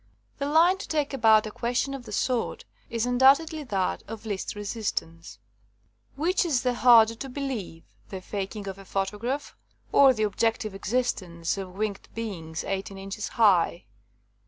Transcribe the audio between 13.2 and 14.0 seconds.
high?